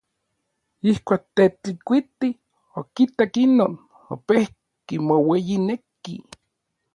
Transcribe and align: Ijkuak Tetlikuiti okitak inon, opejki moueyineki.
Ijkuak 0.91 1.23
Tetlikuiti 1.35 2.29
okitak 2.79 3.33
inon, 3.45 3.73
opejki 4.13 4.95
moueyineki. 5.07 6.15